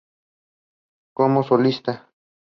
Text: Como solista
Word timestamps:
Como 1.15 1.43
solista 1.43 1.91